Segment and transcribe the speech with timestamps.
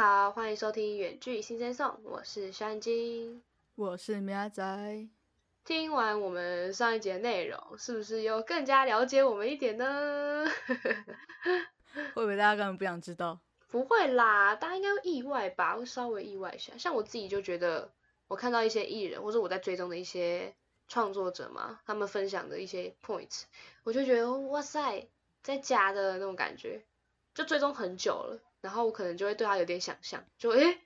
[0.00, 3.42] 好，欢迎收听《远距新生颂》，我是山金。
[3.74, 5.08] 我是喵仔。
[5.64, 10.46] 听完我们上一节内容，是不是又更加了解我们一点呢？
[12.14, 13.40] 会不会大家根本不想知道？
[13.66, 16.74] 不会啦，大家应该会意外吧，会稍微意外一下。
[16.78, 17.90] 像我自己就觉得，
[18.28, 20.54] 我看到一些艺人或者我在追踪的一些
[20.86, 23.46] 创作者嘛，他们分享的一些 points，
[23.82, 25.08] 我就觉得哇塞，
[25.42, 26.84] 在家的那种感觉，
[27.34, 28.38] 就追踪很久了，
[28.68, 30.78] 然后我可能就会对他有点想象，就诶，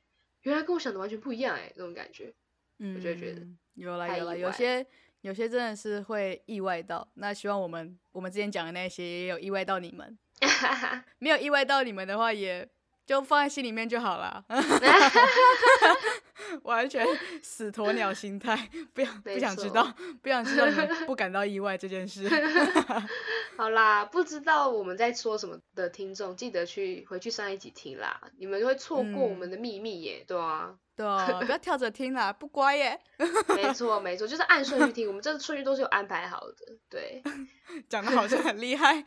[0.42, 2.32] 原来跟我想的完全不一样诶，那种感觉，
[2.78, 4.86] 嗯，我就觉得有了有了，有些
[5.22, 7.08] 有些真的是会意外到。
[7.14, 10.16] 那希望我们我们之前讲的那些也有意外到你们，
[11.18, 12.68] 没有意外到你们的话，也
[13.04, 14.44] 就放在心里面就好了。
[16.62, 17.06] 完全
[17.42, 22.28] 死鸵鸟心态，不想不想知道，不想知道你们不感到意外这件事。
[23.56, 32.98] 好啦，不知道我们在说什么的听众，记得去回去上一集听啦，你们会错过我们的秘密耶，对啊，对啊，不要跳着听啦，不乖耶。
[33.54, 36.56] 没错没错，就是按顺序听，我们这个顺序都是有安排好的，
[36.88, 37.22] 对。
[37.88, 39.04] 讲的好像很厉害。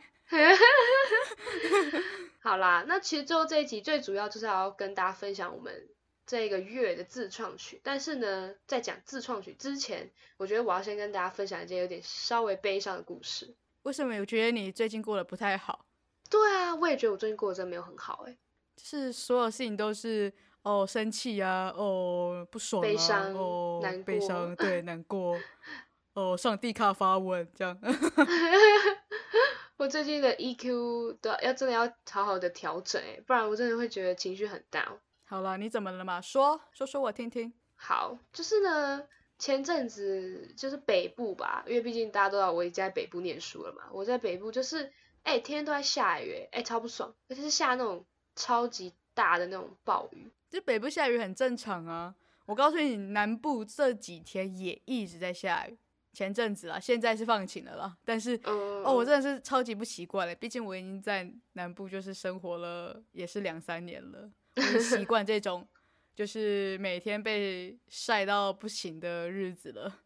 [2.40, 5.88] 好啦，那其实最后这一集最主要就是要跟大家分享我们
[6.26, 7.80] 这个月的自创曲。
[7.82, 13.54] 但是呢，在讲自创曲之前，我觉得我要先跟大家分享一件有点稍微悲伤的故事。
[13.84, 15.86] 为什么我觉得你最近过得不太好？
[16.28, 18.36] 对啊，我也觉得我最近过得真的没有很好哎、
[18.74, 25.38] 就是所有事情都是哦生气啊，哦不爽啊，悲伤哦难悲过伤对 难过，
[26.14, 27.78] 哦上帝卡发文这样。
[29.78, 34.96] 我最近的 EQ 都要要真的要好好的调整哎、不然我真的会觉得情绪很 down。
[35.28, 36.20] 好了，你怎么了嘛？
[36.20, 37.52] 说说说我听听。
[37.74, 39.02] 好，就是呢，
[39.38, 43.82] 前阵子就是北部吧，因为毕竟大家都知道我已经在北部念书了嘛。
[43.92, 44.92] 我在北部就是，
[45.24, 48.06] 哎、天天都在下雨、欸，哎、超不爽，而且是下那种
[48.36, 50.30] 超级大的那种暴雨。
[50.48, 52.14] 就北部下雨很正常啊。
[52.46, 55.76] 我告诉你，南部这几天也一直在下雨。
[56.12, 57.94] 前阵子啦，现在是放晴了啦。
[58.02, 64.30] 但是嗯，哦，我真的是超级不习惯了，毕竟我已经在南部就是生活了也是两三年了，
[64.80, 65.66] 习惯这种
[66.14, 70.00] 就是每天被晒到不行的日子了。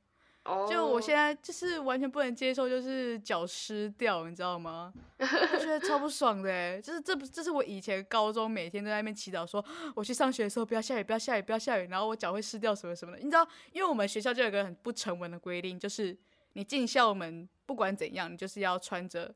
[0.44, 4.90] 哦，就我现在就是完全不能接受，就是脚湿掉，你知道吗？
[5.20, 9.62] 我觉得超不爽的欸，就是这不这是我以前高中每天都在那边祈祷说，
[9.94, 13.18] 我去上学的时候不要下雨，不要下雨，不要下雨，然后我脚会湿掉什么什么的。
[13.18, 16.16] 你知道，因为我们学校就有个很不成文的规定，就是
[16.54, 19.34] 你进校门不管怎样，你就是要穿着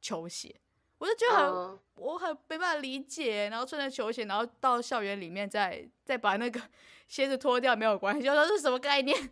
[0.00, 0.56] 球鞋。
[0.98, 6.60] 我就觉得很嗯我很没办法理解，然后穿着球鞋，然后到校园里面再再把那个
[7.08, 9.30] 鞋子脱掉没有关系，就说什么概念？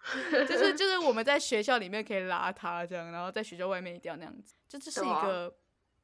[0.48, 5.54] 就是就是我们在学校里面可以邋遢这样，然后在学校外面一定要那样子，就这是一个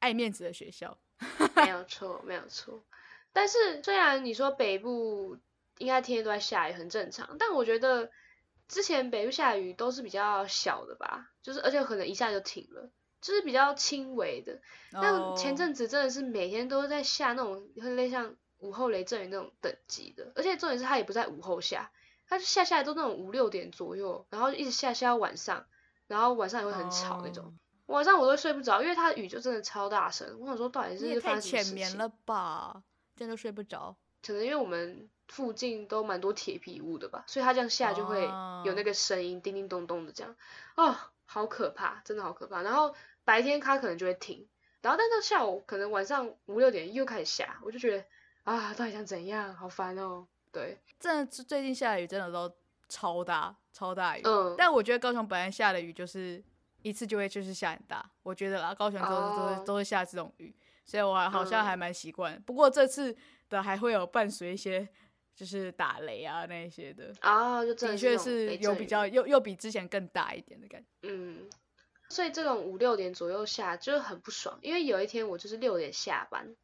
[0.00, 0.96] 爱面子的学校。
[1.56, 2.84] 没有 错，没有错。
[3.32, 5.38] 但是虽然你说北部
[5.78, 8.10] 应该天天都在下雨，很正常，但我觉得
[8.68, 12.90] 之前北部下雨都是比较小的吧，就是而且可能一下就停了，
[13.24, 14.60] 就是比较轻微的。
[14.92, 21.90] 但前哦阵子真的是每天都在下那种很类像午后雷阵雨那种等级的，而且重点是它也不在午后下，
[22.28, 25.64] 它就下下来都那种五六点左右，然后一直下下到晚上，
[26.06, 27.46] 然后晚上也会很吵那种。
[27.46, 27.54] 哦
[27.86, 30.38] 晚上我都睡不着，因为它的雨就真的超大声。
[30.40, 31.64] 我想说，到底是发生什么事情？
[31.64, 32.82] 浅眠了吧，
[33.14, 33.94] 这样就睡不着。
[34.26, 40.34] 可能因为我们附近都蛮多铁皮屋的吧，所以它这样下就会有那哦个声音，叮叮咚咚的这样，
[40.76, 40.96] 哦，
[41.26, 42.62] 好可怕，真的好可怕。
[42.62, 44.46] 然后白天它可能就会停，
[44.82, 48.04] 然后但到下午可能晚上五六点又开始下，我就觉得
[48.44, 50.26] 啊，到底想怎样，好烦哦。
[50.52, 52.54] 对，真的是最近下的雨真的都
[52.88, 56.40] 超大超大雨，嗯，但我觉得高雄本来下的雨就是
[56.82, 60.54] 一次就会就是下很大，我觉得啦，高雄都是、都都是下这种雨，
[60.84, 62.40] 所以我还好像嗯还蛮习惯。
[62.42, 63.16] 不过这次
[63.48, 64.88] 的还会有伴随一些
[65.34, 70.86] 就是打雷啊那一些的，啊，就真的确是有比较又又比之前更大一点的感觉。
[71.02, 71.48] 嗯，
[72.14, 76.54] 所以这种五六点左右下就是很不爽，因为有一天我就是六点下班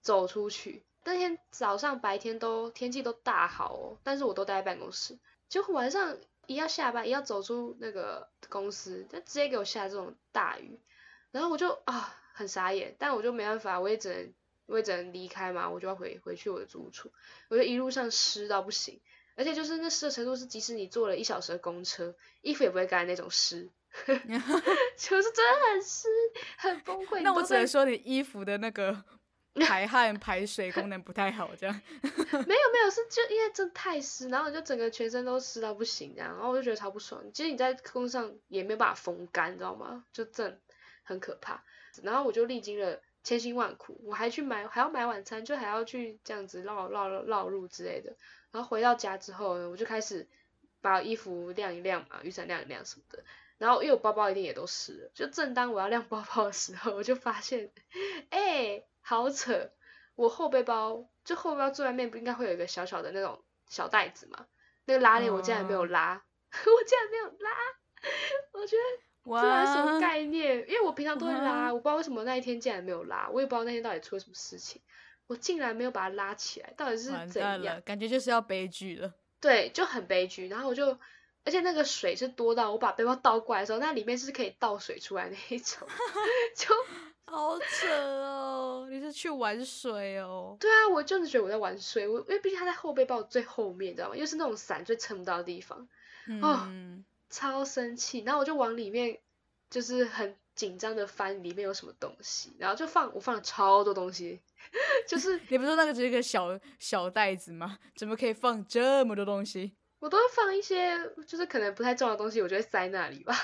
[0.00, 5.16] 走出去，那天早上白天都天气都大好哦，但是我都待在办公室，
[5.48, 6.18] 结果晚上
[6.48, 10.80] 一要下班一要走出那个公司，就直接给我下这种大雨，
[11.30, 14.34] 然后我就啊很傻眼，但我就没办法，我也只能
[14.66, 17.12] 我也只能离开嘛，我就要回回去我的住处，
[17.48, 19.00] 我就一路上湿到不行。
[19.36, 23.68] 而且就是那湿的程度是，即使你坐了一小时的公车，衣服也不会干那种湿，
[24.96, 26.08] 就是真的很湿，
[26.58, 27.20] 很崩溃。
[27.24, 29.04] 那我只能说你衣服的那个
[29.66, 31.80] 排汗排水功能不太好，这样。
[31.92, 37.22] 没有没有，是就因为真的太湿，然后你就整个全身都湿到不行这样，然后我就觉得超不爽。
[37.32, 40.04] 其实你在公路上也没有办法风干，你知道吗？
[40.12, 40.58] 就真的
[41.02, 41.64] 很可怕。
[42.02, 48.14] 然后我就历经了千辛万苦，我还去买还要买晚餐，就还要去这样子绕绕绕路之类的。
[48.50, 50.28] 然后回到家之后呢，我就开始
[50.82, 53.24] 把衣服晾一晾嘛，雨伞晾一晾什么的。
[53.58, 57.72] 然后因为我包包一定也都湿了，就正当我要晾包包的时候，我就发现，
[58.30, 59.70] 哎，好扯！
[60.14, 64.46] 我后背包就后背包最外面不应该会有一个小小的那种小袋子嘛？
[64.84, 66.14] 那个拉链我竟然没有拉，
[66.50, 67.50] 我竟然没有拉，
[68.52, 68.82] 我觉得。
[69.28, 70.58] 这是什么概念？
[70.68, 74.80] 因为我平常都会拉，我不知道为什么那一天竟然没有拉，我也不知道那天到底出了什么事情，
[75.26, 77.82] 我竟然没有把它拉起来，到底是怎样？
[77.84, 79.12] 感觉就是要悲剧了。
[79.40, 80.46] 对，就很悲剧。
[80.46, 80.96] 然后我就，
[81.46, 85.88] 而且那个水是多到我把背包倒过来的时候，那里面是可以倒水出来那一种，
[86.56, 86.74] 就
[87.24, 88.86] 好扯哦！
[88.90, 90.56] 你是去玩水哦？
[90.60, 94.16] 对啊，我就是觉得我在玩水，我因为毕竟它在后背包最后面，你知道吗？
[94.16, 95.88] 又是那种伞最撑不到的地方，
[96.42, 96.68] 哦。
[97.28, 99.18] 超生气，然后我就往里面，
[99.68, 104.40] 就是很紧张的翻里面有什么东西，然后就放我放了超多东西，
[105.08, 107.78] 就是你不是说那个只是一个小小袋子吗？
[107.96, 109.74] 怎么可以放这么多东西？
[109.98, 113.34] 我都会放一些，就是可能不太重要的东西，我就会塞那里吧。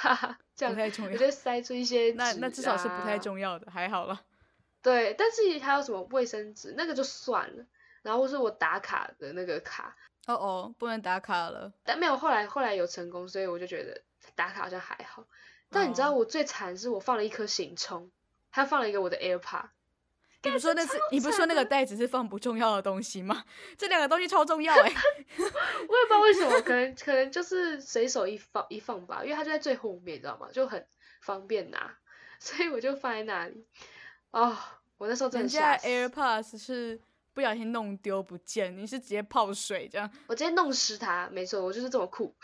[0.55, 4.21] 这样不太重要，我就塞出一些那那至少是不太重要的，还好了。
[4.83, 7.65] 对，但是还有什么卫生纸，那个就算了。
[8.03, 9.97] 然后是我打卡的那个卡。
[10.27, 11.73] 哦哦，不能打卡了。
[11.85, 14.03] 但没有，后来后来有成功，所以我就觉得
[14.35, 15.25] 打卡好像还好。
[15.71, 18.11] 但你知道我最惨是我放了一颗行充，
[18.51, 19.69] 还放了一个我的 AirPod。
[20.45, 23.45] 你不说那是你不说那个袋子是放不重要的东西吗？
[23.79, 24.79] 这两个东西超重要哎！
[25.39, 30.49] 我也不知道为什么，可能可能就是随手一放一放吧，因为它就在最后面，你知道吗？
[30.53, 30.87] 就很
[31.21, 31.97] 方便拿，
[32.41, 33.67] 所以我就放在那里。
[34.31, 34.57] 哦，
[34.99, 35.87] 我那时候真的吓死。
[35.87, 37.01] AirPods 是。
[37.35, 40.11] 不小心弄丢不见，你是直接泡水这样？
[40.27, 42.37] 我直接弄湿它，没错，我就是这么酷，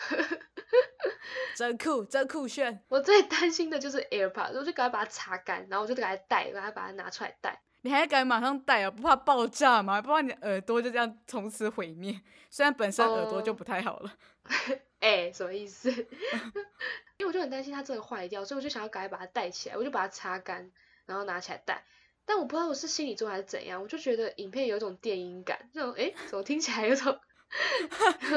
[1.55, 2.83] 真酷，真酷炫。
[2.89, 7.61] 我最担心的就是 AirPods，我就赶快把它擦干，然后我就赶快戴，赶快把它拿出来戴。
[7.83, 8.91] 你还敢马上戴啊？
[8.91, 10.01] 不怕爆炸吗？
[10.03, 12.21] 不怕你耳朵就这样从此毁灭？
[12.51, 14.13] 虽然本身耳朵就不太好了。
[15.01, 15.91] 哎，什么意思？
[17.19, 20.71] 因为我就很担心它真的坏掉，所以我就想要赶快把它戴起来，我就把它擦干，
[21.07, 21.85] 然后拿起来戴。
[22.25, 27.19] 但我不知道我是心理作还是怎样，我就觉得影片有一种电音感，这种哎，怎么听起来有种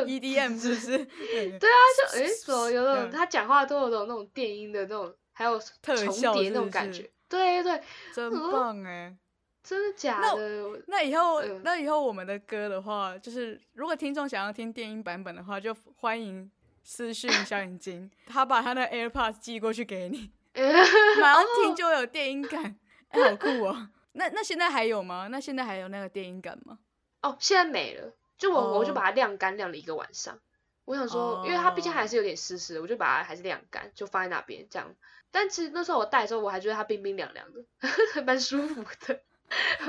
[0.05, 0.97] EDM 是不是？
[0.97, 7.09] 对啊，就哎，怎么有种他讲话都有种那种电音的那种，还有重叠那种感觉。
[7.27, 7.81] 对对，
[8.13, 9.15] 真棒哎！
[9.63, 10.81] 真的假的？
[10.87, 16.49] 那以后那以后我们的歌的话，就是如果听众想要听电音版本的话，就欢迎
[16.83, 20.31] 私讯小眼睛， 他把他的 AirPods 寄过去给你，
[21.21, 22.75] 马上听就有电音感。
[23.11, 23.89] 好酷哦！
[24.13, 25.27] 那那现在还有吗？
[25.29, 26.79] 那现在还有那个电音感吗？
[27.21, 28.13] 哦，现在没了。
[28.37, 30.39] 就我我就把它晾干，晾了一个晚上。
[30.85, 34.95] 我想说，因为它毕竟还是有点湿湿的，我就把它还是晾干，就放在那边这样。
[35.29, 37.63] 但其实那时候我戴的时候，我还觉得它冰冰凉凉的，
[38.25, 39.21] 蛮舒服的。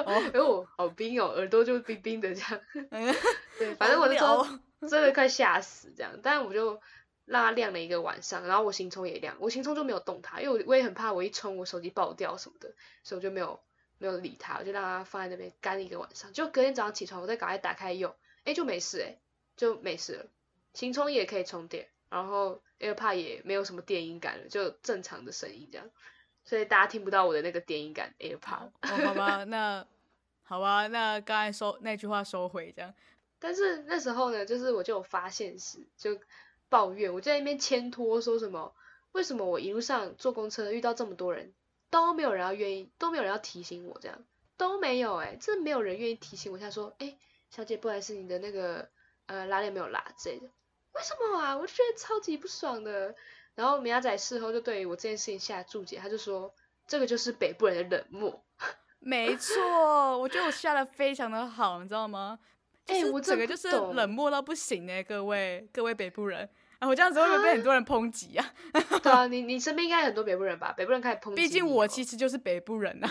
[0.04, 2.60] 哦， 呦，好冰哦，耳朵就冰冰的这样。
[3.58, 4.46] 对，反正我那时候
[4.88, 6.80] 真的快吓死这样，但我就。
[7.24, 12.74] 让它亮了一个晚上，然后我行充也亮，我行充就没有动它，因为我我也很怕我一充我手机爆掉什么的，
[13.04, 13.60] 所以我就没有
[13.98, 18.12] 没有理它，我就让它放在那边干一个晚上，就隔天早上起床我再赶快打开用，
[18.42, 19.20] 哎就没事哎
[19.56, 20.26] 就没事了，
[20.74, 25.88] 行充也可以充电，然后 AirPod 也没有什么电音感了，就正常的声音这样，
[26.44, 28.70] 所以大家听不到我的那个电音感 AirPod。
[28.80, 29.86] 好吧，那
[30.42, 32.94] 好吧，那刚才收那句话收回这样，
[33.38, 36.20] 但是那时候呢，就是我就有发现时就。
[36.68, 38.74] 抱怨，我在那边牵拖，说什么？
[39.12, 41.52] 为什么我一路上坐公车遇到这么多人，
[41.90, 44.24] 都没有人要愿意，都没有人要提醒我，这样
[44.56, 46.56] 都没有哎，真的没有人愿意提醒我。
[46.56, 47.18] 他说：“哎，
[47.50, 48.88] 小姐，不好意思，你的那个
[49.26, 50.46] 呃拉链没有拉之类的。”
[50.96, 51.58] 为什么啊？
[51.58, 53.14] 我就觉得超级不爽的。
[53.54, 56.52] 然后米亚仔事后就对于我这件事情下注解，他就说
[56.88, 58.44] ：“这个就是北部人的冷漠。
[58.98, 62.38] ”没错，我觉得我下的非常的好，你知道吗？
[62.86, 66.88] 哎，我整个就是冷漠到不行哎，各位各位北部人啊。
[66.88, 68.54] 我这样子会不会被很多人抨击啊？
[69.02, 70.72] 对啊，你 你身边应该很多北部人吧？
[70.72, 71.36] 北部人开始抨击。
[71.36, 73.08] 毕竟我其实就是北部人呐，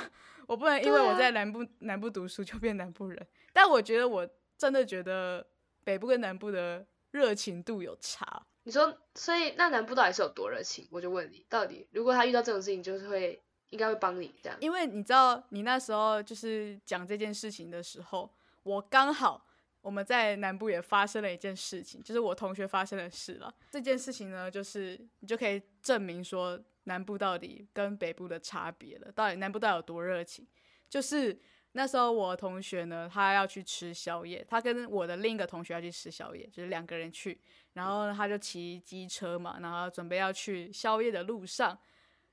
[0.47, 3.27] 我不能因为我在南部南部读书就变南部人。
[3.53, 5.45] 但我觉得我真的觉得
[5.83, 8.45] 北部跟南部的热情度有差。
[8.63, 10.87] 你说，所以那南部到底是有多热情？
[10.91, 14.57] 我就问你，到底如果他遇到这种事情，就是会应该会帮你这样？
[14.61, 18.29] 因为你知道，你那时候就是讲这件事情的时候，
[18.63, 19.47] 我刚好。
[19.83, 23.51] 我们在南部也发生了一件事情，就是我同学发生的事了。
[23.71, 30.47] 这件事情呢，就是你就可以证明说南部到底跟北部的差别了，到底南部到底有多热情。
[30.87, 31.35] 就是
[31.73, 37.39] 那时候我同学呢，他要去吃宵夜，他跟我的另一个同学要去吃宵夜，就是两个人去，
[37.73, 41.77] 然后他就骑机车嘛，然后准备要去宵夜的路上，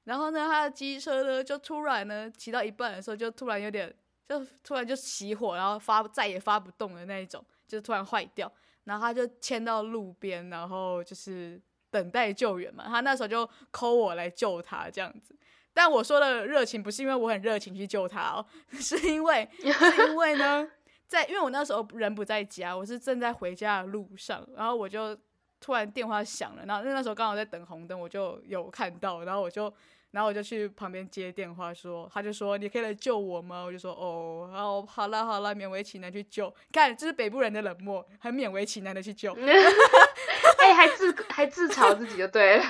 [0.04, 3.95] 然后呢，他的机车呢就突然呢骑到一半的时候，就突然有点，
[4.28, 8.52] 就突然就熄火，然后发再也发不动的那一种，就突然坏掉。
[8.85, 12.85] 然后他就牵到路边，然后就是等待救援嘛。
[12.88, 15.37] 他那时候就抠我来救他这样子。
[15.79, 18.45] 但我说的热情不是因为我很热情去救他哦，
[18.81, 20.69] 是因为 是因为呢，
[21.07, 25.17] 在因为我那时候人不在家，我是正在回家的路上，然后我就
[25.61, 29.73] 突然电话响了，然后那时候刚好在等红灯，我就有看到，然后我就。
[30.11, 33.63] 然后我就去旁边接电话，说，他就说你可以来救我吗？
[33.65, 36.51] 我就说哦，然后好了好了，勉为其难去救。
[36.73, 39.37] 看，这是北部人的冷漠，很勉为其难的去救。
[40.61, 42.65] 哎，还自还自嘲自己就对了。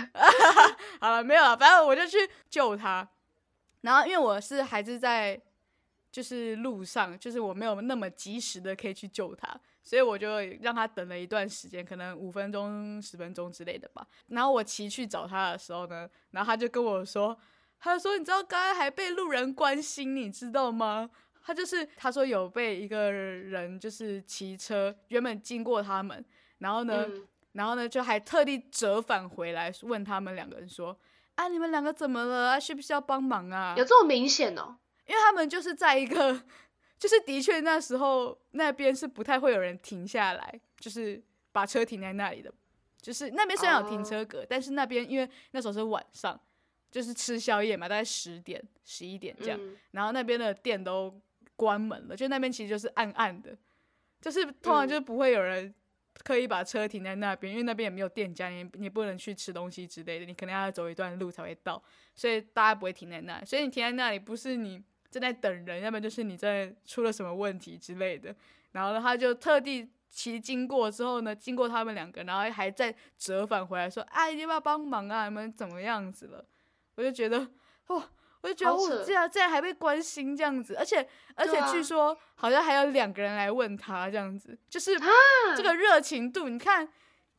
[1.08, 2.18] 好了，没有了，反正我就去
[2.50, 3.08] 救他。
[3.80, 5.40] 然后因为我是还是在
[6.12, 9.58] 就是路上，就是我没有那么及时的可以去救他。
[9.82, 14.06] 所以我就让他等了一段时间，可能五分钟、十分钟之类的吧。
[14.26, 17.34] 然后我骑去找他的时候呢，然后他就跟我说
[17.80, 21.08] ：“他说你知道刚才还被路人关心，你知道吗？
[21.42, 26.22] 他就是他说有被一个人就是骑车原本经过他们，
[26.58, 27.06] 然后呢，
[27.52, 30.98] 然后呢就还特地折返回来问他们两个人说：
[31.34, 32.50] 啊，你们两个怎么了？
[32.50, 33.74] 啊，需不需要帮忙啊？
[33.76, 34.76] 有这么明显哦？
[35.06, 36.42] 因为他们就是在一个。”
[36.98, 42.52] 就是的确，那时候那边是不太会有人停下来，就是把车停在那里的。
[43.00, 46.36] 就是那边虽然有停车格，但是那边因为那时候是晚上，
[46.90, 49.60] 就是吃宵夜嘛，大概十点、十一点这样，
[49.92, 51.16] 然后那边的店都
[51.54, 53.56] 关门了，就那边其实就是暗暗的，
[54.20, 55.72] 就是通常就不会有人
[56.24, 61.82] 可以把车停在那边，因为那边也没有店家，你你不能去吃东西之类的，你可能要走一段路才会到，
[62.14, 63.44] 所以大家不会停在那。
[63.44, 64.82] 所以你停在那里，不是你。
[65.10, 68.36] 正在等人，要么就是你在出了什么问题之类的。
[68.72, 75.24] 然后呢，他就特地骑经过之后呢，经过他们两个，然后还在折返回来说：“哎，要不要帮忙啊？
[75.24, 76.44] 你们怎么样子了？”
[76.96, 77.38] 我就觉得，
[77.86, 78.04] 哦，
[78.42, 84.98] 我就觉得，我，这样这样还被关心这样子，而且而且据说好像还有两个人来问他这样子，就是
[85.56, 86.88] 这个热情度，你看。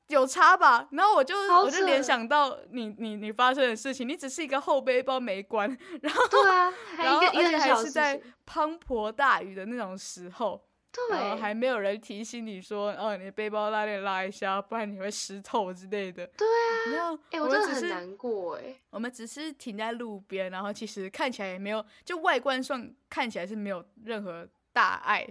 [0.09, 0.87] 有差吧？
[0.93, 5.69] 然后我就我就联想到你你你发生的事情，你只是一个后背包没关，
[6.01, 10.59] 然后对啊，然后而且还是在滂沱大雨的那种时候，
[10.91, 16.25] 对，还没有人提醒你说，哦，你背包拉链拉一下，不然你会湿透之类的。
[16.35, 18.75] 对啊，然后哎，我真的很难过哎。
[18.89, 25.27] 我们只是停在路边，然后其实看起来也没有，就外观上看起来是没有任何大碍，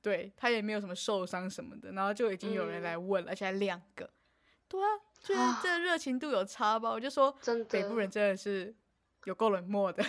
[0.00, 4.08] 对他也没有什么受伤什么的，然后就已经有人来问了，而且还两个。
[4.68, 4.86] 对啊，
[5.20, 6.88] 就是这热情度有差吧？
[6.88, 8.72] 我就说，真北部人真的是
[9.24, 10.04] 有够冷漠的。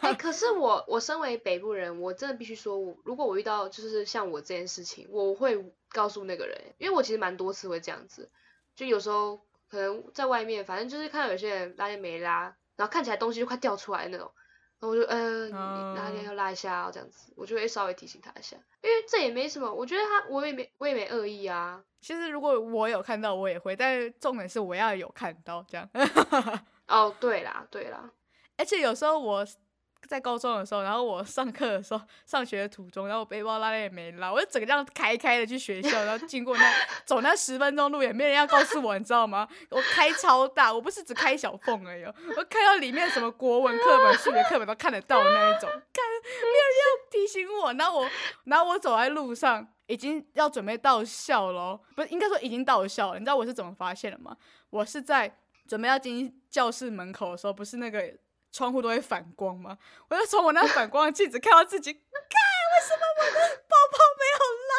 [0.00, 8.30] 哎，可是我我身为北部人，我真的必须说，我如果我遇到就是像我这件事情，我会告诉那个人，因为我其实蛮多次会这样子，
[8.74, 9.40] 就有时候
[9.70, 14.30] 可能在外面，反正就是看到有些人拉链没拉，然后看起来东西就快掉出来那种。
[14.80, 15.48] 然后我就嗯，
[15.94, 21.80] 拉链要拉一下这样子，我就会稍微提醒他一下，因为这也没什么，我觉得他我也没我也没恶意啊。
[22.00, 25.88] 其实如果我有看到，我也会，但是重点是我要有看到这样。
[26.88, 28.10] 哦，对啦对啦，
[28.62, 29.44] 而且有时候我。
[30.08, 36.72] 在高中的时候，然后我上课的时候，上学的途中，然后我背包拉链也没拉，我就整个这样开开的去学校，然后经过那
[37.06, 39.48] 走那十分钟路，也没人要告诉我，你知道吗？
[39.70, 46.04] 我开超大，我不是只开小缝而已，我开到里面什么国文课本、数学课本都看得到那一种， 看
[46.42, 48.10] 没有人要提醒我，然后我，
[48.44, 54.36] 然后我走在路上，已经要准备到校了，不是应该说已经到校了，你知道我是怎么发现的吗？
[54.68, 55.38] 我是在
[55.68, 58.12] 准备要进教室门口的时候，不是那个。
[58.52, 59.76] 窗户都会反光吗？
[60.08, 64.72] 我就从我那反光的镜子看到自己，看为什么我的包包没有拉，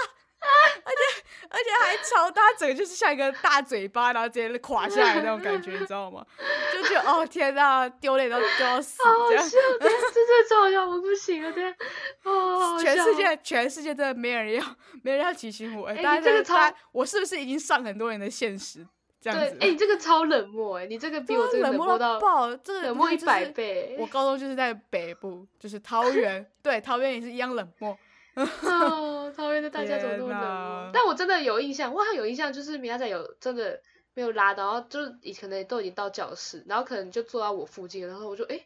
[0.85, 1.01] 而且
[1.49, 6.25] 而且还超大，整个就是像一个大嘴巴，然后直接垮下来那种感觉，你知道吗？
[6.71, 11.75] 就觉得哦天哪，丢脸都丢到死这样，这这超好笑，我不行了，天，
[12.23, 14.63] 哦，全世界全世界真的没人要，
[15.01, 18.85] 没人要提醒我，大家这个超，我是不是已经上很多人的现实？
[19.31, 23.95] 对，哎，你这个超冷漠，哎，你这个比我这个冷漠到爆，这个冷漠一百倍。
[23.97, 27.97] 我高中就是在北部，就是桃 园，对，桃园也是一样冷漠。
[28.35, 30.91] 哦，桃园的大家怎么那么冷漠？
[30.93, 33.79] 但我真的有印象，我好像有印象，就是米亚仔有真的
[34.13, 38.59] 没有拉到，然后就是你可能都已经到教室，然后可能就坐到我附近，然后我就哎，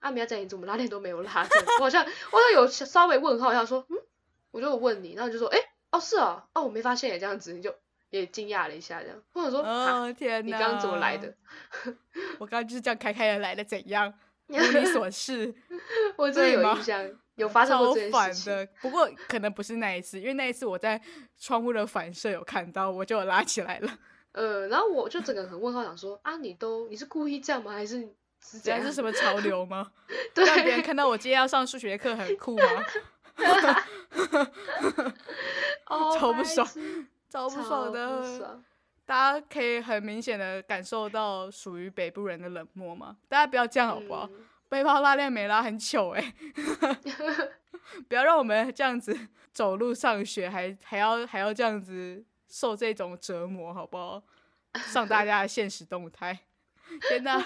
[0.00, 1.46] 阿米亚仔你怎么拉链都没有拉？
[1.78, 3.96] 我好像我好像有稍微问号，想说嗯，
[4.50, 5.58] 我就问你，然后就说哎，
[5.90, 7.74] 哦是啊，哦我没发现也这样子，你就。
[8.12, 11.34] 也惊讶了一下，这样，或者说，哦天哪，你刚刚怎么来的？
[12.38, 14.12] 我刚刚就是这样开开的来的，怎样？
[14.46, 15.54] 如你所示，
[16.16, 21.00] 我真的有印象，有发生过这件事的，不过可能不是那一次，因为那一次我在
[21.38, 23.98] 窗户的反射有看到，我就拉起来了。
[24.32, 27.72] 呃，然后我就整个很问号，想说啊，你都你是故意这样吗？
[27.72, 28.06] 还是
[28.44, 29.90] 是这样是什么潮流吗？
[30.34, 32.64] 对，让别人看到我今天要上数学课很酷吗？
[35.86, 36.68] 哦超不爽
[37.32, 38.38] 超不爽的。
[38.38, 38.64] 爽
[39.06, 43.16] 大家可以很明显的感受到属于北部人的冷漠吗？
[43.28, 44.28] 大家不要这样好不好？
[44.30, 46.34] 嗯背包拉链没拉很糗哎、
[48.08, 49.14] 不要让我们这样子
[49.52, 54.22] 走路上学，还还要还要这样子受这种折磨，好不好？
[54.72, 56.38] 上大家的现实动态，
[57.10, 57.38] 天哪！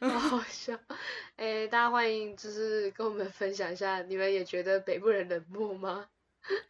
[0.00, 0.76] 好好笑。
[1.36, 6.08] 哎、大家欢迎，就是跟我们分享一下，你们也觉得北部人冷漠吗？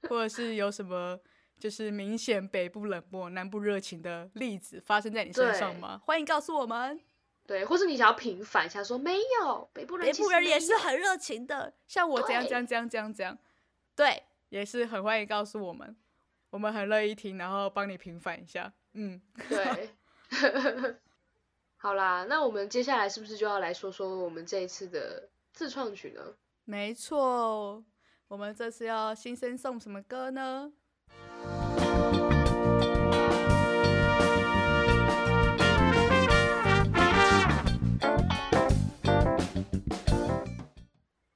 [0.06, 1.18] 或者是有什么
[1.59, 6.01] 就是明显北部冷漠、南部热情的例子发生在你身上对吗？
[6.05, 7.01] 欢迎告诉我们。
[7.47, 13.39] 对，或是你想要平反一下，说没有，北部人北部人也是很热情的，像我怎样对怎样怎样怎样怎样，
[13.95, 15.97] 对，也是很欢迎告诉我们，
[16.51, 18.73] 我们很乐意听，然后帮你平反一下。
[18.95, 19.91] 嗯，对。
[21.77, 26.35] 好啦，那我们接下来是不是就要来说说我们这一次的自创曲呢？
[26.65, 27.85] 没错，
[28.27, 30.73] 我们这次要新生送什么歌呢？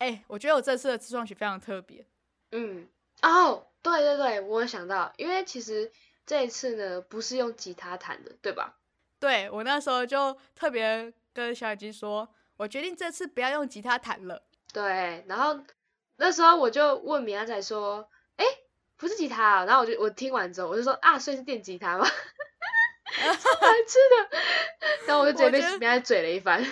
[0.00, 2.04] 哎、我觉得我这次的自创曲非常特别。
[2.52, 2.88] 嗯，
[3.23, 5.92] 哦，对对对，我有想到，因为其实
[6.25, 8.78] 这一次呢不是用吉他弹的，对吧？
[9.19, 12.26] 对我那时候就特别跟小眼睛说，
[12.57, 14.42] 我决定这次不要用吉他弹了。
[14.73, 15.61] 对，然后
[16.16, 18.45] 那时候我就问米亚仔说：“哎，
[18.97, 22.07] 不是吉他啊？”然后我就我听完之后，我就说：“啊，所以是电吉他吗？”
[23.12, 23.99] 超白痴
[24.30, 24.38] 的，
[25.07, 26.64] 然后我就直接被我觉得米亚仔嘴了一番。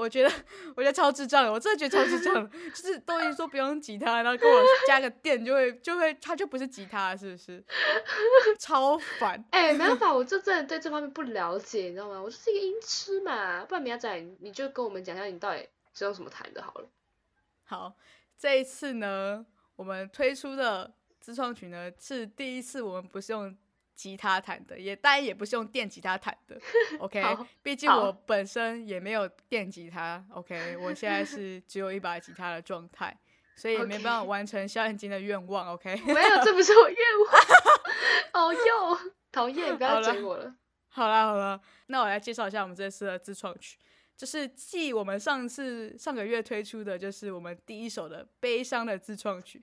[0.00, 0.32] 我觉得，
[0.74, 7.62] 我觉得超智障的，我真的觉得超智障，就是都已经说不用吉他，然后跟我加个电就会就会，它就不是吉他，是不是？
[8.58, 9.44] 超烦。
[9.50, 12.20] 哎，没办法，我就真的对这方面不了解，你知道吗？
[12.20, 16.88] 我就是一个音痴嘛，不然米亚仔你就跟我们讲一下你到底是用什么弹的好了。
[17.64, 17.94] 好，
[18.38, 19.44] 这一次呢，
[19.76, 23.54] 我们推出的自创曲呢是第一次，我们不是用
[24.00, 26.58] 吉他弹的，也当然也不是用电吉他弹的。
[26.98, 30.24] OK，好毕竟我本身也没有电吉他。
[30.30, 33.14] OK，我现在是只有一把吉他的状态，
[33.54, 35.74] 所以也没办法完成小眼睛的愿望。
[35.74, 37.34] OK，没有，这不是我愿望。
[38.32, 40.54] 哦哟，讨厌，不要追我了。
[40.88, 43.78] 好啦好啦，那我来介绍一下我们这次的自创曲，
[44.16, 49.62] 就是继我们上次上个月推出的，就是我们第一首的悲伤的自创曲。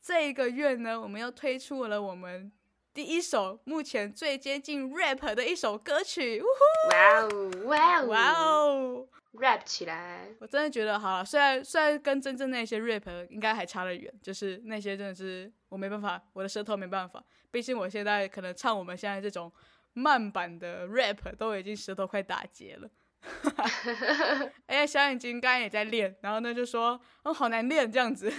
[0.00, 2.52] 这一个月呢，我们又推出了我们
[2.98, 6.42] 第一首目前最接近 rap 的一首歌曲。
[6.42, 6.46] 呜
[6.90, 10.28] 哇哦，哇哦，哇哦！，rap 起来。
[10.40, 17.22] 我真的觉得，好了，虽然虽然跟真正那些 rap 应该还差得远，就是那些真的是我没办法，我的舌头没办法。
[17.52, 19.52] 毕竟我现在可能唱我们现在这种
[19.92, 22.90] 慢版的 rap 都已经舌头快打结了。
[24.66, 28.32] 哎，小眼睛刚刚也在练，然后呢就说，哦，好难练这样子。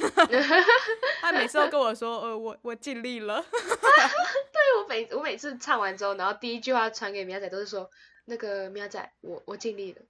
[1.22, 3.42] 他每次都跟我说，呃，我我尽力了。
[3.52, 7.90] 对我每我每次唱完之后，然后第一句话传给喵仔都是说，
[8.26, 10.02] 那个喵仔，我我尽力了。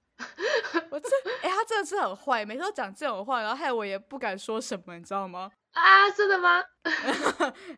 [0.90, 1.08] 我这，
[1.42, 5.50] 哎、他真的是很坏，每次都讲这种话，然后害我也不敢说什么，你知道吗？
[5.72, 6.62] 啊，真的吗？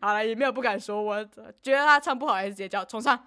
[0.01, 1.23] 好了，也没有不敢说，我
[1.61, 3.25] 觉得他唱不好，还是直接叫重唱。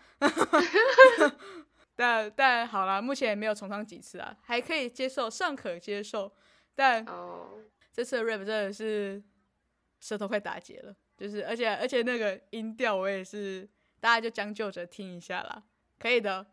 [1.97, 6.31] 但但好了，目前也没有重唱几次啊，还可以接受，尚可接受。
[6.75, 7.59] 但哦，
[7.91, 9.21] 这次的 rap 真的是
[9.99, 13.67] 舌头快打结了，就是而且而且那个音调我也是，
[13.99, 15.65] 大家就将就着听一下啦，
[15.99, 16.47] 可以的。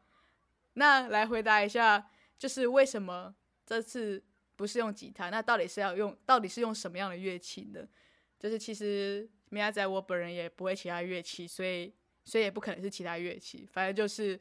[0.75, 4.23] 那来回答一下，就是为什么这次
[4.55, 5.29] 不是用吉他？
[5.29, 7.85] 那到底是要用，到底是用什么样的乐器呢？
[8.39, 14.39] 就是其实明亚仔我本人也不会其他乐器，所以所以也不可能是其他乐器，反正就是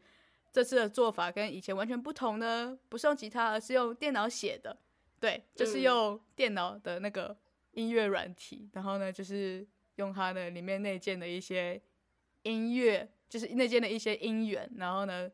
[0.52, 4.76] 这次的做法跟以前完全不同呢，不是用吉他，而是用电脑写的。
[5.18, 7.34] 对，就是嗯用电脑的那个
[7.70, 11.80] 音乐软体，然后呢，就是用它的里面内建的一些
[12.42, 15.30] 音乐，就是内建的一些音源，然后呢，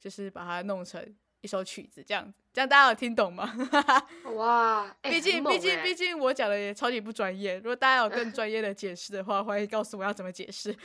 [0.00, 2.40] 就是把它弄成一首曲子这样子。
[2.52, 3.52] 这样大家有听懂吗？
[4.36, 7.56] 哇，哎毕竟，毕竟，哎毕竟我讲的也超级不专业。
[7.56, 10.72] 如果大家有更 专业的解释的话，欢迎告诉我要怎么解释。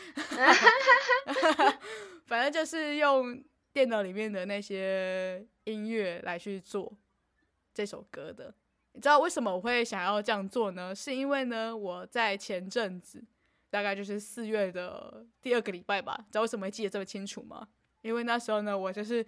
[2.25, 6.91] 反正就是用电脑里面的那些音乐来去做
[7.73, 8.53] 这首歌的。
[8.93, 10.93] 你知道为什么我会想要这样做呢？
[10.93, 13.23] 是因为呢，我在前阵子，
[13.69, 17.67] 大概就是四月的第二个礼拜吧，知道为什么会记得这么清楚吗？
[18.01, 19.25] 因为那时候呢，我就是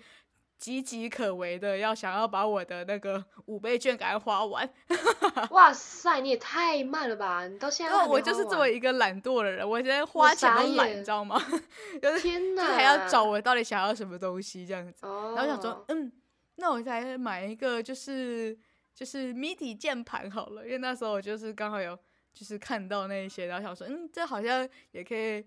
[0.62, 4.70] 岌岌可危的要想要把我的那个 五倍券赶快花完。
[5.50, 7.48] 哇塞，你也太慢了吧！
[7.48, 11.42] 你到现在我就是这么花完一个懒惰的人，我现在花钱都懒，你知道吗？
[12.00, 15.04] 就是天哪，就是还要找我到底想要什么东西这样子。
[15.08, 16.12] 哦，然后我想说，嗯，
[16.56, 18.56] 那我再买一个就是
[18.94, 21.98] 就是 MIDI 键盘好了，因为那时候我就是刚好有
[22.36, 25.44] 就是看到那一些，然后想说，嗯，这好像也可以，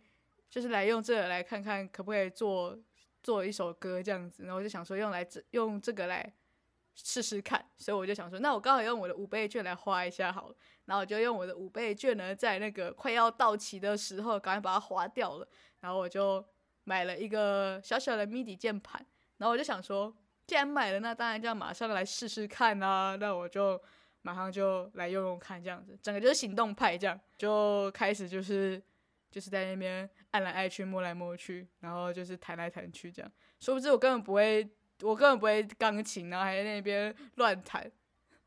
[0.51, 2.77] 就是来用这个来看看可不可以做
[3.25, 6.33] 做一首歌这样子，然后我就想说用来这用这个来
[6.95, 15.49] 试试看，所以我就想说，那我刚好用我的五倍券来花一下好了，然后我就用我的五倍券呢，在那个快要到期的时候，赶快把它花掉了，
[15.81, 16.45] 然后我就
[16.85, 19.05] 买了一个小小的 MIDI 键盘，
[19.39, 20.15] 然后我就想说。
[20.47, 23.17] 既然买了，那当然就要马上来试试看啊！
[23.17, 23.81] 那我就
[24.21, 28.83] 马上就来用用看，这样子，整个就是行动派，这样就开始就是
[29.35, 33.33] 就是在那边按来按去，摸来摸去，然后就是弹来弹去，这样。
[33.59, 34.65] 殊不知我根本不会，
[35.03, 37.91] 我根本不会钢琴，然后还在那边乱弹，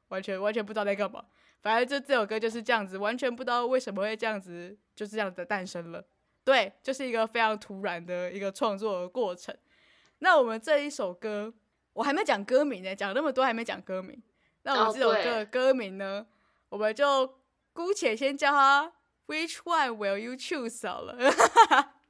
[0.08, 1.26] 完全完全不知道在干嘛。
[1.62, 6.02] 反正就这首歌就是这样子，完全不知道为什么会这样子，就是这样的诞生了。
[6.46, 9.54] 对，就是一个非常突然的一个创作的过程。
[10.20, 11.54] 那我们这一首歌。
[11.94, 14.22] 我还没讲歌名呢，讲那么多还没讲歌名。
[14.62, 16.28] 那我们这首歌的歌名呢，
[16.70, 17.40] 我们就
[17.74, 18.94] 姑且先叫它
[19.28, 21.16] Which one will you choose 好了。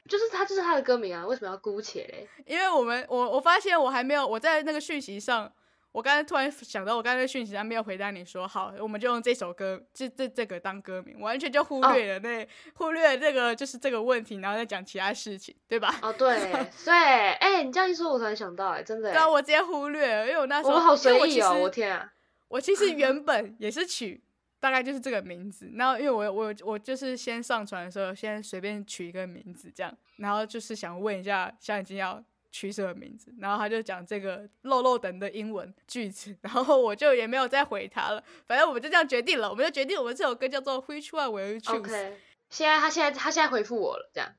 [0.08, 2.28] 就是他，就是他的歌名啊，为什么要姑且嘞？
[2.46, 5.52] 因为我们我我发现我还没有我在那个讯息上。
[5.94, 15.96] 我刚才突然想到，我刚才讯息上没有回答你说好，我们就用这首歌，这这这个当歌名，完全就忽略了那忽略了这个就是这个问题，然后再讲其他事情，对吧？
[16.04, 16.54] 哦，对
[16.86, 22.14] 对，哎，你这样一说，我突然想到，哎，真的，对啊，我直接忽略了，因为我那时候我好随意哦，我天啊，
[22.50, 24.22] 我其实 原本也是取
[24.60, 32.24] 大概就是这个名字，然后因为我我我就是先上传的时候，先随便取一个名字这样，然后就是想问一下，小眼睛要。
[32.50, 33.32] 取什么名字？
[33.40, 38.24] 然后他就讲这个漏漏等的英文句子，然后我就也没有再回他了。
[38.48, 42.14] 反正我们就这样决定了，我们就决定我们这首歌叫做 Which One Will You Choose？
[42.50, 44.34] 现在他现在他现在回复我了，这样。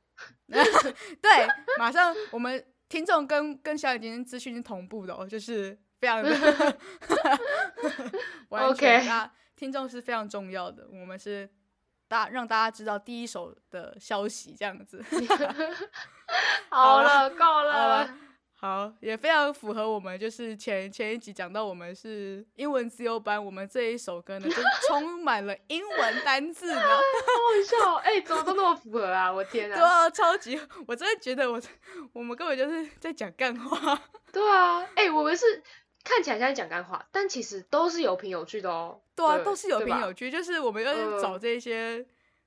[0.48, 1.46] 对，
[1.78, 6.30] 马上我们听众跟跟小眼睛资讯是同步的哦，就是非常的
[8.48, 11.50] 完全啊，听众是非常重要的，我们是。
[12.10, 15.04] 大让大家知道第一手的消息，这样子。
[16.70, 18.08] 好了，够了。
[18.54, 24.56] 好，也非常符合我们，就是前前一集讲到我们是英文自由班，我们这一首歌呢就
[24.88, 26.80] 充满了英文单字呢。
[26.80, 27.02] 好好
[27.66, 29.30] 笑，哎，怎么都那么符合啊？
[29.30, 29.76] 我天啊！
[29.76, 31.60] 对啊，超级，我真的觉得我
[32.14, 34.00] 我们根本就是在讲干话。
[34.32, 35.62] 对啊，哎，我们是。
[36.08, 38.98] 看起来像讲干话，但其实都是有凭有据的哦。
[39.14, 42.04] 对啊，都是有凭有据，就是我们要找这些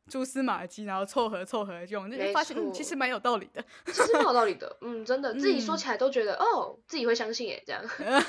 [0.09, 3.63] 蛛丝马迹，然后凑合凑合用，就发现嗯，其实蛮有道理的。
[3.85, 7.83] 其实蛮有道理的，嗯，真的，自己说起来都觉得哦，自己会相信耶，这样。
[7.99, 8.21] 嗯，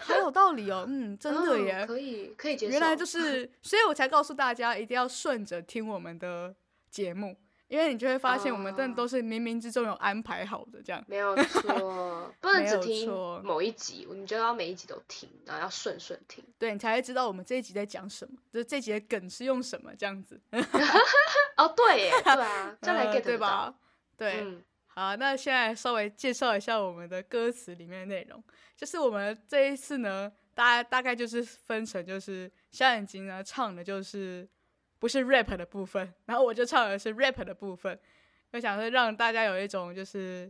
[0.00, 2.72] 还有道理哦，嗯，真的耶，可以可以接受。
[2.72, 6.54] 原来就 是，所以我才告诉大家一定要顺着听我们的
[6.90, 7.36] 节目。
[7.72, 13.10] 因为你就会发现，我们真的都是冥冥之中有安排好的，这样没有错， 不能只听
[13.42, 20.38] 某一集，你就要每一集都听，然后要顺顺听，对你才会知道我们这一集在讲什么，就这集的梗是用什么这样子。
[21.56, 23.74] 哦，对，对啊， 这样才 get 对吧？
[24.18, 24.44] 对，
[24.88, 28.44] 好，那现在稍微介绍一下我们的歌词里面的内容，
[28.76, 34.46] 就是我们这一次呢，大大概就是分成，就是小眼睛呢唱的就是。
[35.02, 37.98] 不是 rap 的部分，然后我就唱的是 rap 的部分，
[38.52, 40.48] 我想说让大家有一种就是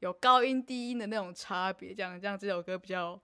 [0.00, 3.14] 有高音低音的那种差别，这样这样这首歌比较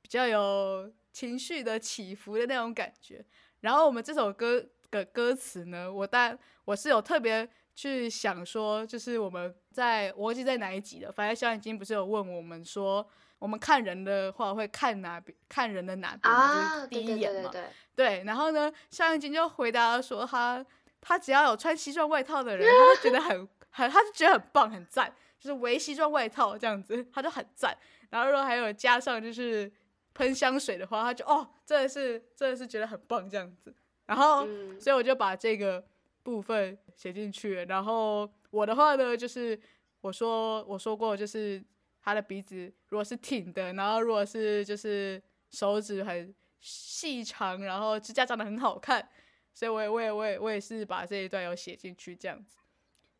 [0.00, 3.22] 比较有情绪的起伏的那种感觉。
[3.60, 13.06] 然后我们这首歌的歌词呢，我但我是有特别去想说，就是我们在我忘记在哪一集了，反正小眼睛不是有问我们说。
[13.40, 15.36] 我们看人的话会看哪边？
[15.48, 16.32] 看人的哪边？
[16.74, 17.50] 就是第一眼嘛。
[17.96, 20.64] 对，然后呢，向眼睛就回答说，他
[21.00, 27.76] 他只要有穿西装外套的人， 他就觉得很很，他就觉得很棒很赞，就是围西装外套这样子，他就很赞。
[28.10, 29.72] 然后如果还有加上就是
[30.12, 33.74] 喷香水的话，他就哦，真的是真的是觉得很棒这样子。
[34.04, 34.46] 然后，
[34.78, 35.82] 所以我就把这个
[36.22, 37.64] 部分写进去。
[37.64, 39.58] 然后我的话呢，就是
[40.02, 41.64] 我说我说过就是。
[42.02, 49.08] 他的鼻子如果是挺的，然后如果是就是手指很细长，然后指甲长得很好看，
[49.52, 52.56] 所以我也我也我也我也是把这一段有写进去这样子。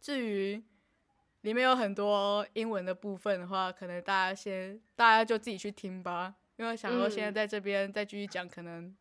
[0.01, 0.63] 至于
[1.43, 8.95] 里面有很多英文的部分的话，可能大家先大家就自己去听吧，因为想说现在在这边再继续讲，可能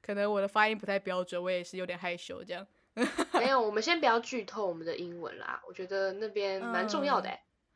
[0.00, 2.66] 可能我的发音不太标准，我也是有点害羞这样。
[3.34, 7.30] 没有，我们先不要剧透我们的英文啦，我觉得那边蛮重要的。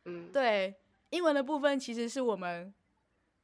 [0.07, 0.75] 嗯，对。
[1.11, 2.73] 英文的部分其实是我们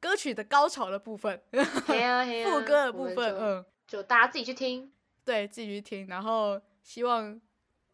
[0.01, 4.93] 歌曲的高潮的部分，副歌的部分，嗯，就大家自己去听，
[5.25, 7.41] 对，自己去听，然后希望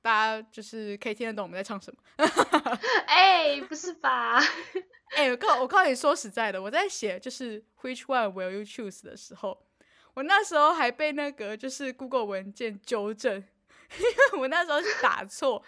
[0.00, 2.00] 大家就是可以听得懂我们在唱什么。
[3.06, 4.40] 哎，不是吧？
[5.16, 9.66] 哎、我告我告诉你说实在的，我在写就是 which one will you choose 的时候，
[10.14, 13.34] 我那时候还被那个就是 Google 文件纠正，
[13.98, 15.62] 因为我那时候是打错，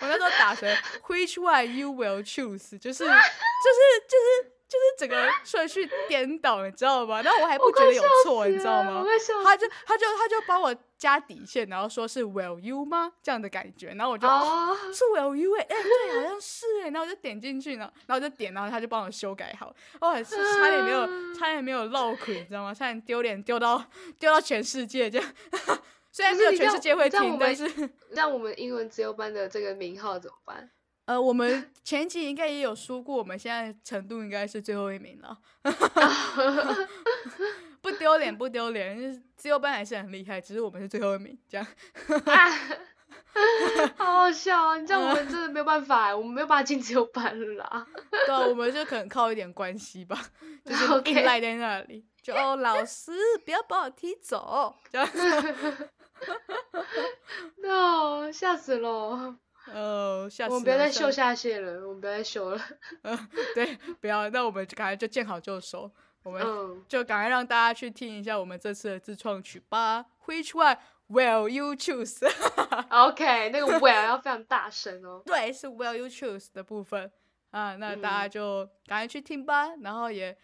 [0.00, 0.68] 我那时候打成
[1.06, 7.22] which one you will choose，就是就是就是就是整个顺序颠倒，你知道吗？
[7.22, 9.02] 然后我还不觉得有错，你知道吗
[9.42, 13.12] 他就他就他就帮我加底线，然后说是 will you 吗？
[13.22, 22.74] 这样的感觉，然后我就、哦，是 will you 哎、欸，哎、对，好像是哎、然后我就点进去呢，然后我就点，然后他就帮我修改好，哦，是差点没有，差点没有落亏，你知道吗？
[22.74, 23.82] 差点丢脸丢到
[24.18, 25.32] 丢到全世界这样。
[26.18, 27.64] 虽然没有全世界会听，但是
[28.10, 30.68] 让我们英文自由班的这个名号怎么办？
[31.04, 35.38] 呃，我们前集应该也有说过，我们现在程度应该是最后一名了
[37.80, 41.64] 不丢脸不丢脸，就是自由班还是很厉害，只是我们是最后一名，这样。
[42.24, 42.50] 啊，
[43.96, 44.76] 好好笑啊！
[44.76, 47.86] 你这样我们真的没有办法，我们没有办法进自由班了啦。
[48.26, 50.20] 对啊，我们就可能靠一点关系吧，
[50.64, 50.88] 就是
[51.22, 53.12] 赖在那里，就哦，老师
[53.44, 55.08] 不要把我踢走，这样。
[57.62, 59.36] no，吓死了！
[59.72, 62.60] 呃，下次我们不要啊再秀，下限了，我们不要再秀了。
[63.02, 65.90] 嗯对，不要，那我们就赶快就见好就收，
[66.22, 70.06] 我们嗯，就赶快让大家去听一下我们这次的自创曲吧。
[70.26, 70.78] Which one
[71.08, 75.22] will you choose？OK， 那个 will 要非常大声哦。
[75.26, 77.10] 对，是 will you choose 的部分
[77.50, 79.68] 啊，那大家嗯就赶快去听吧。
[79.82, 80.34] 然后也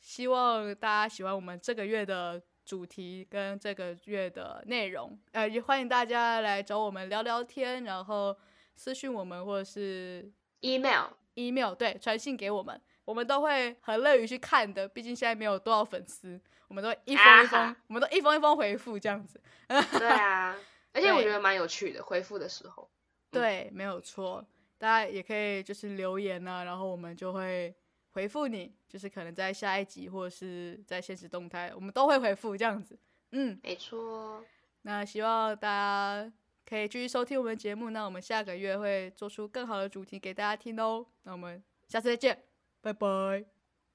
[0.00, 8.36] 希望大家喜欢我们这个月的主题跟这个月的内容，呃，也欢迎大家来找我们聊聊天，然后
[8.74, 14.88] 私信我们或者是 Email，email 对传信给我们，我们都会很乐于去看的。
[14.88, 19.38] 毕竟现在没有多少粉丝，我们都一封一封，啊我们都一封一封回复这样子。
[19.68, 20.56] 对啊，
[20.92, 22.88] 而且我觉得蛮有趣的，回复的时候。
[23.30, 24.44] 对，没有错。
[24.78, 27.74] 大家也可以就是留言啊，然后我们就会
[28.14, 32.98] 回复你，就是可能在下一集或者是在现实动态，我们都会回复这样子。
[33.32, 34.42] 嗯，没错，
[34.82, 36.32] 那希望大家
[36.64, 41.04] 可以继续收听我们的节目，那我们下个月会做出更好的主题给大家听哦。
[41.24, 42.44] 那我们下次再见，
[42.80, 43.44] 拜拜。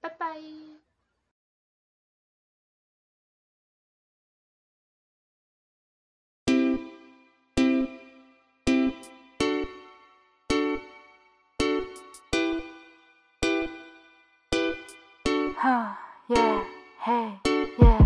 [0.02, 0.79] 拜拜。
[15.62, 15.92] Huh,
[16.30, 16.64] yeah,
[17.06, 17.34] hey,
[17.78, 18.00] yeah.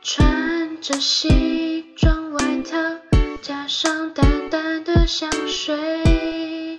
[0.00, 2.78] 穿着西装外套，
[3.42, 6.76] 加上淡淡的香水，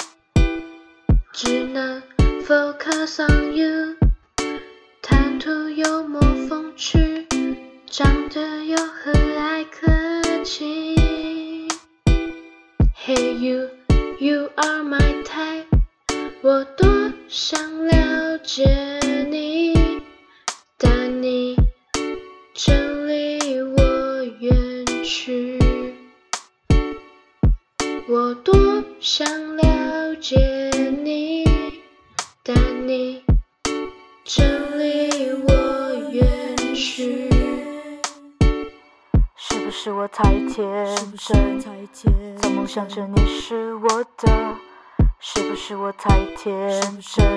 [1.34, 2.02] 只能
[2.48, 3.98] focus on you。
[5.02, 7.28] 谈吐幽默风趣，
[7.92, 11.68] 长得又和蔼可亲。
[13.06, 13.68] Hey you,
[14.18, 15.66] you are my type，
[16.42, 18.64] 我多想了解
[39.84, 41.60] 是不是我太天真？
[42.38, 44.56] 总梦想着你是我的，
[45.20, 47.28] 是不是我太天真？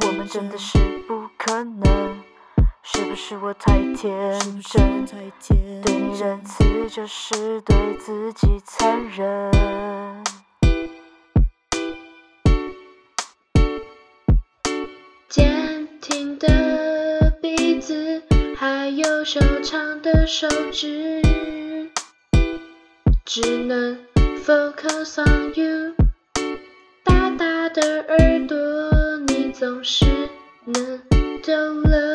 [0.00, 2.18] 我们真的是不可能，
[2.82, 5.06] 是不是我太天真？
[5.06, 9.52] 对你仁慈就是对自己残忍。
[15.28, 18.20] 坚挺的鼻子，
[18.56, 21.20] 还有修长的手指，
[23.24, 23.98] 只能
[24.44, 25.94] focus on you。
[27.02, 30.04] 大大的耳朵，你总是
[30.64, 31.00] 能
[31.44, 32.13] 逗乐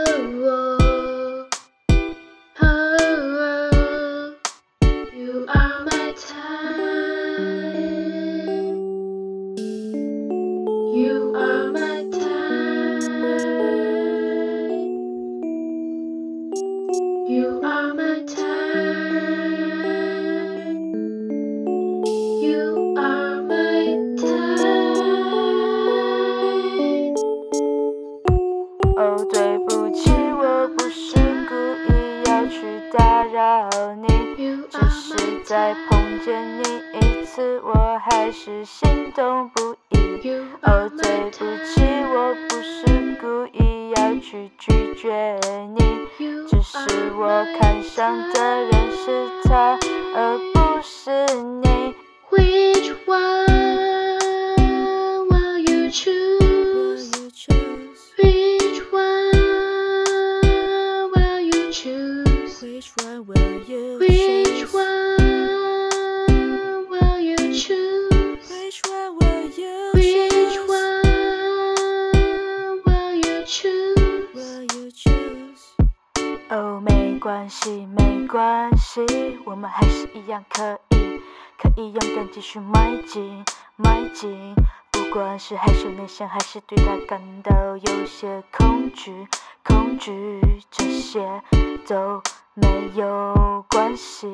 [81.62, 83.44] 可以勇敢继续迈进，
[83.76, 84.56] 迈进。
[84.92, 89.28] 不管是害羞内向，还是对他感到有些恐惧，
[89.62, 90.40] 恐惧，
[90.72, 91.42] 这些
[91.86, 92.22] 都
[92.54, 94.28] 没有关系，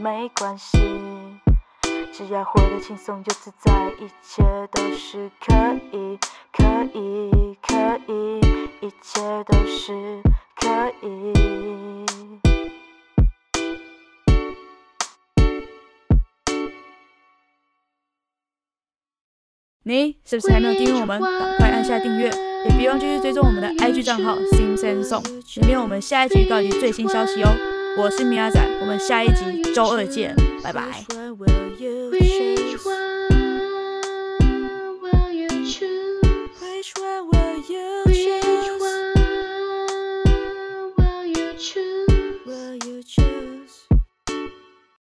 [0.00, 0.78] 没关系。
[2.12, 5.54] 只要活得轻松又自在，一切都是可
[5.90, 6.16] 以，
[6.52, 8.40] 可以，可以，
[8.80, 10.22] 一切都是
[10.54, 12.47] 可以。
[19.88, 21.18] 你是不是还没有订阅我们？
[21.18, 27.48] 赶快按下订阅，也别忘继续追踪我们的 IG 账号 Sim Sen Song，里面有我们下一集预告及最新消息哦。
[27.96, 30.82] 我是米阿仔，我们下一集周二见，拜拜。